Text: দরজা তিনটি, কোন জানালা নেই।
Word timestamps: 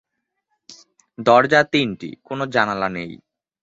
দরজা 1.17 1.61
তিনটি, 1.73 2.09
কোন 2.23 2.39
জানালা 2.45 2.87
নেই। 2.89 3.11